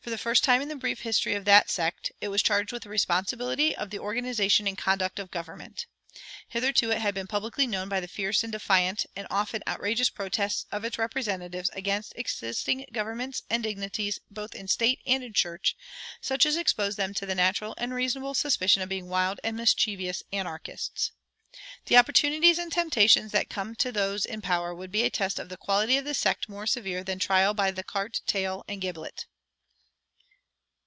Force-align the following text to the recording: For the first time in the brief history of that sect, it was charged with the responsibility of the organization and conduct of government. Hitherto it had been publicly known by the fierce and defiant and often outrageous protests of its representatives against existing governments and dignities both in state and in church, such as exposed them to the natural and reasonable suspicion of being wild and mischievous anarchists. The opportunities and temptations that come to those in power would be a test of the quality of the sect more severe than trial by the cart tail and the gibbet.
For 0.00 0.10
the 0.10 0.16
first 0.16 0.42
time 0.44 0.62
in 0.62 0.68
the 0.68 0.76
brief 0.76 1.00
history 1.00 1.34
of 1.34 1.44
that 1.44 1.68
sect, 1.70 2.12
it 2.22 2.28
was 2.28 2.40
charged 2.42 2.72
with 2.72 2.82
the 2.84 2.88
responsibility 2.88 3.76
of 3.76 3.90
the 3.90 3.98
organization 3.98 4.66
and 4.66 4.78
conduct 4.78 5.18
of 5.18 5.30
government. 5.30 5.84
Hitherto 6.48 6.90
it 6.90 7.00
had 7.02 7.12
been 7.14 7.26
publicly 7.26 7.66
known 7.66 7.90
by 7.90 8.00
the 8.00 8.08
fierce 8.08 8.42
and 8.42 8.50
defiant 8.50 9.04
and 9.14 9.26
often 9.28 9.62
outrageous 9.66 10.08
protests 10.08 10.64
of 10.72 10.82
its 10.82 10.96
representatives 10.96 11.68
against 11.74 12.14
existing 12.16 12.86
governments 12.90 13.42
and 13.50 13.62
dignities 13.64 14.18
both 14.30 14.54
in 14.54 14.66
state 14.66 15.00
and 15.06 15.22
in 15.22 15.34
church, 15.34 15.76
such 16.22 16.46
as 16.46 16.56
exposed 16.56 16.96
them 16.96 17.12
to 17.12 17.26
the 17.26 17.34
natural 17.34 17.74
and 17.76 17.92
reasonable 17.92 18.32
suspicion 18.34 18.80
of 18.80 18.88
being 18.88 19.08
wild 19.08 19.40
and 19.44 19.58
mischievous 19.58 20.22
anarchists. 20.32 21.10
The 21.86 21.98
opportunities 21.98 22.58
and 22.58 22.72
temptations 22.72 23.32
that 23.32 23.50
come 23.50 23.74
to 23.74 23.92
those 23.92 24.24
in 24.24 24.40
power 24.40 24.74
would 24.74 24.92
be 24.92 25.02
a 25.02 25.10
test 25.10 25.38
of 25.38 25.50
the 25.50 25.58
quality 25.58 25.98
of 25.98 26.06
the 26.06 26.14
sect 26.14 26.48
more 26.48 26.66
severe 26.68 27.04
than 27.04 27.18
trial 27.18 27.52
by 27.52 27.70
the 27.72 27.84
cart 27.84 28.20
tail 28.26 28.64
and 28.66 28.80
the 28.80 28.86
gibbet. 28.86 29.26